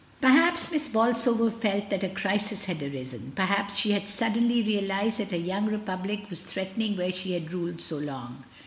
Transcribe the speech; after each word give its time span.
Perhaps 0.19 0.71
Miss 0.71 0.87
Bolsover 0.87 1.51
felt 1.51 1.91
that 1.91 2.03
a 2.03 2.09
crisis 2.09 2.65
had 2.65 2.81
arisen; 2.81 3.33
perhaps 3.35 3.75
she 3.77 3.91
had 3.91 4.09
suddenly 4.09 4.63
realised 4.63 5.19
that 5.19 5.31
a 5.31 5.37
young 5.37 5.67
republic 5.67 6.27
was 6.27 6.41
threatening 6.41 6.97
where 6.97 7.11
she 7.11 7.33
had 7.33 7.53
ruled 7.53 7.81
so 7.83 7.99
long. 7.99 8.43